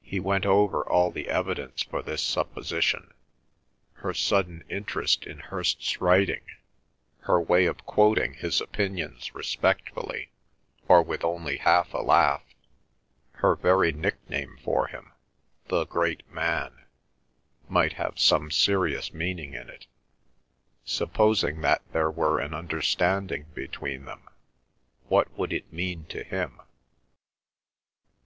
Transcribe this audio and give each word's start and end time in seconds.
He 0.00 0.18
went 0.20 0.46
over 0.46 0.88
all 0.88 1.10
the 1.10 1.28
evidence 1.28 1.82
for 1.82 2.00
this 2.00 2.22
supposition—her 2.22 4.14
sudden 4.14 4.64
interest 4.70 5.26
in 5.26 5.38
Hirst's 5.38 6.00
writing, 6.00 6.40
her 7.18 7.38
way 7.38 7.66
of 7.66 7.84
quoting 7.84 8.32
his 8.32 8.62
opinions 8.62 9.34
respectfully, 9.34 10.30
or 10.88 11.02
with 11.02 11.22
only 11.22 11.58
half 11.58 11.92
a 11.92 11.98
laugh; 11.98 12.42
her 13.32 13.54
very 13.54 13.92
nickname 13.92 14.56
for 14.64 14.86
him, 14.86 15.12
"the 15.68 15.84
great 15.84 16.22
Man," 16.32 16.86
might 17.68 17.92
have 18.00 18.18
some 18.18 18.50
serious 18.50 19.12
meaning 19.12 19.52
in 19.52 19.68
it. 19.68 19.86
Supposing 20.86 21.60
that 21.60 21.82
there 21.92 22.10
were 22.10 22.38
an 22.40 22.54
understanding 22.54 23.44
between 23.52 24.06
them, 24.06 24.26
what 25.08 25.30
would 25.36 25.52
it 25.52 25.70
mean 25.70 26.06
to 26.06 26.24
him? 26.24 26.62